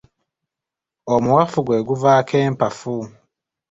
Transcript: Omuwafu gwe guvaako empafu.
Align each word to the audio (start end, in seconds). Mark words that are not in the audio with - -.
Omuwafu 1.13 1.59
gwe 1.65 1.79
guvaako 1.87 2.35
empafu. 2.45 2.95